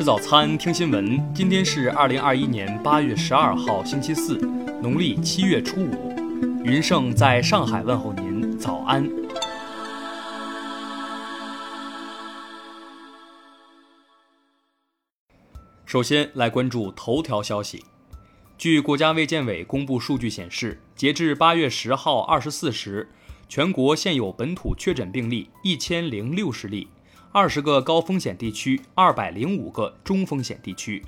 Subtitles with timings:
[0.00, 1.22] 吃早餐，听新闻。
[1.34, 4.38] 今天是二零二一年八月十二号，星期四，
[4.80, 6.14] 农历七月初五。
[6.64, 9.06] 云盛在上海问候您，早安。
[15.84, 17.84] 首先来关注头条消息。
[18.56, 23.10] 据国家卫健委公布数据显示，截至八月十号二十四时，
[23.50, 26.88] 全国现有本土确诊病例一千零六十例。
[27.32, 31.00] 二十个高风险地区，二百零五个中风险地区。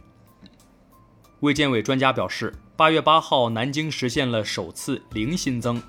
[1.40, 5.82] 卫健委专家表示，八月八号南京实现了首次零新增。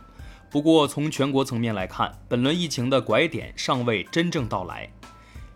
[0.50, 4.92] 不过，从全国层面来看，本轮疫情的拐点尚未真正到来。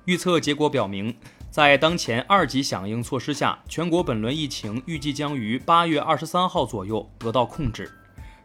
[0.05, 1.17] 预测结果表明，
[1.49, 7.91] 在当前二级响应措施下，全国本轮疫情预计将于八月二十三号左右得到控制。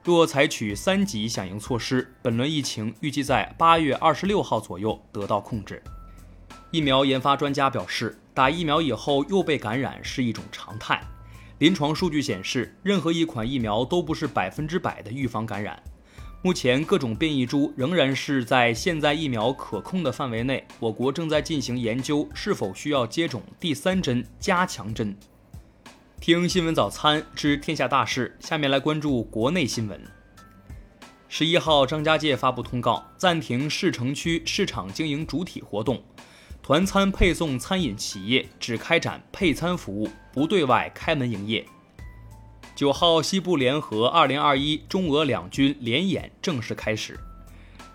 [0.02, 5.82] 若采取三级响应措施，本轮疫情预计在八月二十六号左右得到控制。
[6.72, 11.02] 疫苗研发专家表示，打疫苗以后又被感染是一种常态。
[11.58, 15.80] 临床数据显示，任何一款疫苗都不是百分之百的预防感染。
[16.40, 20.66] 目前各种变异株仍然是在现在疫苗可控的范围内。
[20.80, 25.14] 我国正在进行研究，是否需要接种第三针加强针。
[26.22, 30.00] 听新闻早餐知天下大事，下面来关注国内新闻。
[31.28, 36.02] 十一号，张家界发布通告，暂停市城区市场经营主体活动。
[36.72, 41.66] 团餐配送餐饮企业只开展配餐服务，不对外开门营业。
[42.74, 47.20] 九号，西部联合二零二一中俄两军联演正式开始。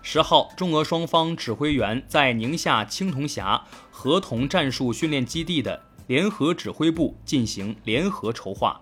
[0.00, 8.80] 十号，中俄双方指挥员在宁夏青铜峡合同战术训练基地的联合指挥部进行联合筹划，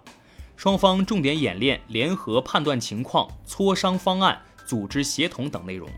[0.59, 5.89] 双方重点演练联合判断情况、磋商方案、组织协同等内容。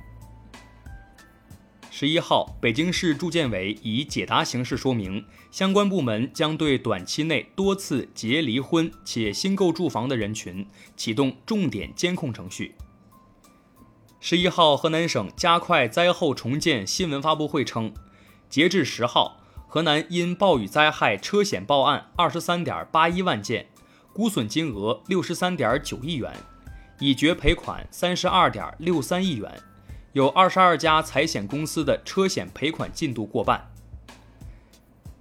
[2.00, 10.64] 十一号，北京市住建委以解答形式说明，相关部门将对短期内多次结离婚且新购住房的人群
[10.96, 12.76] 启动重点监控程序。
[14.20, 17.92] 十一号，河南省加快灾后重建新闻发布会称，
[18.48, 23.66] 截至十号，河南因暴雨灾害车险报案二十三点八一万件，
[24.12, 26.32] 估损金额六十三点九亿元，
[27.00, 29.60] 已决赔款三十二点六三亿元。
[30.14, 33.70] 有二十二家财险公司的车险赔款进度过半。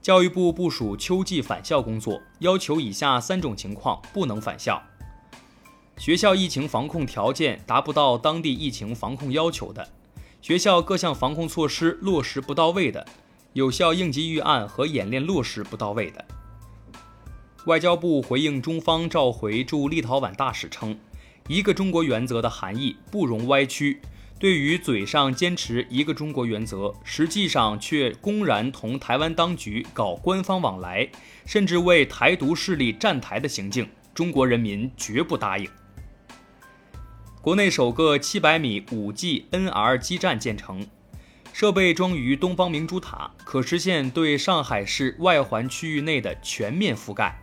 [0.01, 4.81] 教育部部署秋季返校工作，要求以下三种情况不能返校：
[5.97, 9.83] 学校疫情防控条件达不到当地疫情防控要求的；
[10.41, 13.05] 学校各项防控措施落实不到位的；
[13.51, 16.23] 有效应急预案和演练落实不到位的。
[17.65, 20.97] 外交部回应中方召回驻立陶宛大使称，
[21.49, 23.99] 一个中国原则的含义不容歪曲。
[24.39, 31.09] 对于嘴上坚持一个中国原则，实际上却公然同台湾当局搞官方往来，
[31.47, 35.67] 甚至为台独势力站台的行径，中国人民绝不答应。
[37.41, 40.85] 国内首个七百米五 G NR 基站建成，
[41.51, 47.39] 设备装于东方明珠塔，可实现对上海市外环区域内的全面覆盖。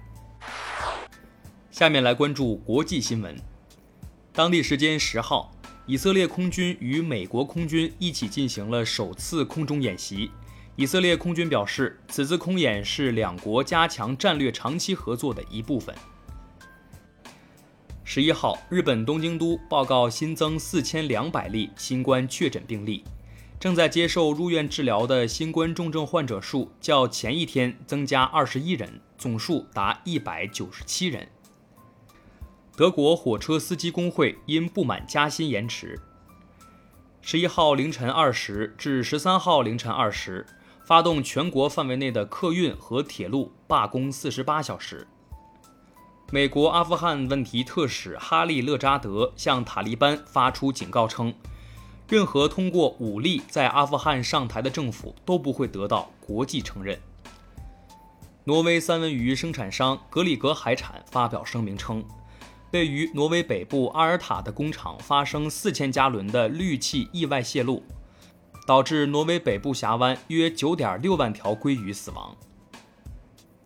[1.73, 3.37] 下面来关注国际新闻，
[4.33, 5.51] 当地时间十号。
[5.87, 10.31] 以色列空军与美国空军一起进行了首次空中演习。
[10.77, 15.95] 以色列空军表示，此次空演是两国加强战略长期合作的一部分。
[18.03, 23.05] 十一号，日本东京都报告新增四千两百例新冠确诊病例，
[23.61, 31.29] 正在接受入院治疗的新冠重症患者数较前一天增加二十一人，总数达一百九十七人。
[32.77, 36.01] 德国火车司机工会因不满加薪延迟，
[37.23, 40.45] 十一号凌晨二时至十三号凌晨二时，
[40.85, 45.07] 发动全国范围内的客运和铁路罢工四十八小时。
[46.33, 51.33] 美国阿富汗问题特使哈利勒扎德向塔利班发出警告称，
[52.09, 56.99] 任何通过武力在阿富汗上台的政府都不会得到国际承认。
[58.43, 62.05] 挪威三文鱼生产商格里格海产发表声明称。
[62.75, 67.81] 位于挪威北部阿尔塔的工厂发生四千加仑的氯气意外泄露，
[68.67, 72.37] 导致挪威北部峡湾约九点六万条鲑鱼死亡。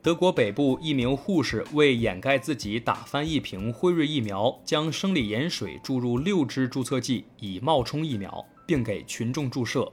[0.02, 9.90] 德国北部一名护士为掩盖自己打翻一瓶辉瑞疫苗，将生理盐水注入六支注册剂以冒充疫苗，并给群众注射，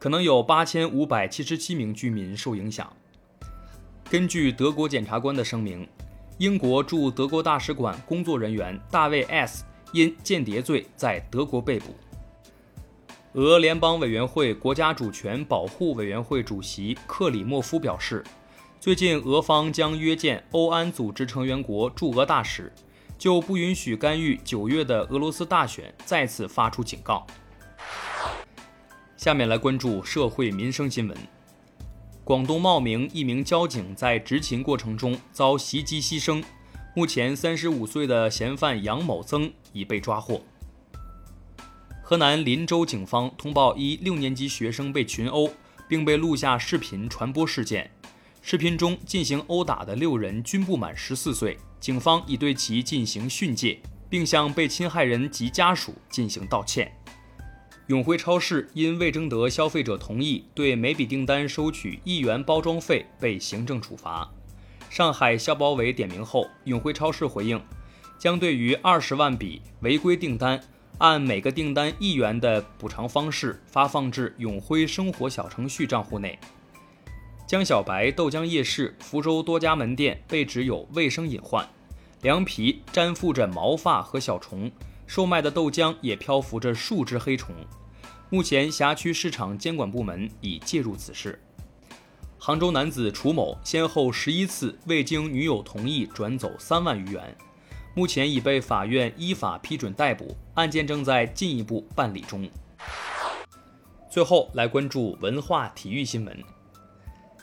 [0.00, 2.92] 可能有八千五百七十七名居民受影响。
[4.10, 5.88] 根据德国检察官的声明。
[6.38, 11.96] 英国驻德国大使馆工作人员大卫 ·S 因间谍罪在德国被捕。
[13.32, 18.22] 俄联邦委员会国家主权保护委员会主席克里莫夫表示，
[18.78, 22.72] 最近俄方将约见欧安组织成员国驻俄大使，
[23.18, 27.26] 就不允许干预九月的俄罗斯大选再次发出警告。
[29.16, 31.18] 下面来关注社会民生新闻。
[32.28, 36.44] 广东茂名一名交警在执勤过程中遭袭击牺牲，
[36.94, 40.42] 目前三十五岁的嫌犯杨某增已被抓获。
[42.02, 45.48] 河南林州警方通报一六年级学生被群殴，
[45.88, 47.90] 并被录下视频传播事件。
[48.42, 53.80] 视频中进行殴打的六人均不满十四岁，警方已对其进行训诫，
[54.10, 56.92] 并向被侵害人及家属进行道歉。
[57.88, 64.30] 永辉超市因未征得消费者同意，对每笔订单收取一元包装费，被行政处罚。
[64.90, 67.58] 上海消保委点名后，永辉超市回应，
[68.18, 70.60] 将对于二十万笔违规订单，
[70.98, 76.38] 按每个订单一元的补偿方式发放至永辉生活小程序账户内。
[77.46, 81.66] 江小白豆浆夜市福州多家门店被指有卫生隐患，
[82.20, 84.70] 凉皮粘附着毛发和小虫。
[85.06, 87.54] 售卖的豆浆也漂浮着数只黑虫，
[88.30, 91.40] 目前辖区市场监管部门已介入此事。
[92.38, 97.36] 杭州男子楚某先后十一次未经女友同意转走三万余元，
[97.94, 102.48] 目前已被法院依法批准逮捕，案件正在进一步办理中。
[104.10, 106.44] 最后来关注文化体育新闻，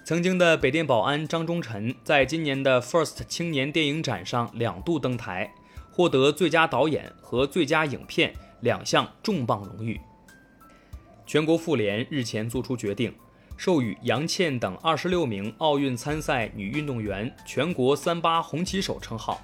[0.03, 5.51] 曾经的北电保安张忠臣在今年的 FIRST 青年电影展上两度登台。
[5.91, 9.97] 获得最佳导演和最佳影片两项重磅荣誉。
[11.25, 13.13] 全国妇联日前作出决定，
[13.57, 19.41] 授予杨倩等二十六名奥运参赛女运动员“全国三八红旗手”称号。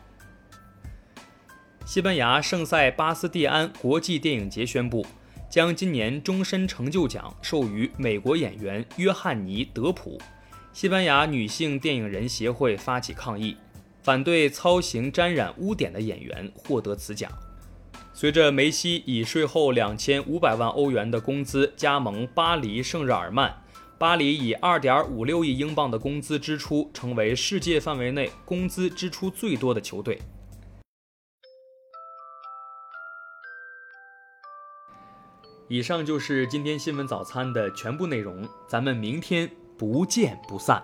[1.86, 5.06] 西班牙圣塞巴斯蒂安国际电影节宣布，
[5.50, 10.20] 将今年终身成就奖授予美国演员约翰尼·德普。
[10.72, 13.58] 西班牙女性电影人协会发起抗议。
[14.04, 17.32] 反对操行沾染污点的演员获得此奖。
[18.14, 23.52] 随着梅西以税后两千五百万欧元的工资加盟巴黎圣日耳曼，
[23.98, 30.22] 巴黎以二点五六亿英镑的工资支出成为世界范围内工资支出最多的球队。
[35.68, 40.84] 以上就是今天新闻早餐的全部内容，咱们明天不见不散。